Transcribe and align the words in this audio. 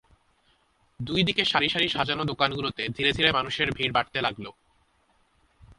দুই 0.99 1.21
দিকে 1.23 1.43
সারি 1.45 1.67
সারি 1.69 1.87
সাজানো 1.89 2.23
দোকানগুলোতে 2.25 2.83
ধীরে 2.89 3.11
ধীরে 3.13 3.29
মানুষের 3.31 3.67
ভিড় 3.71 3.93
বাড়তে 3.93 4.19
লাগল। 4.21 4.45